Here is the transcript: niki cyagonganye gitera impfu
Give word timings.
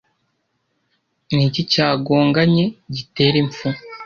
niki 1.33 1.61
cyagonganye 1.71 2.65
gitera 2.95 3.35
impfu 3.43 3.67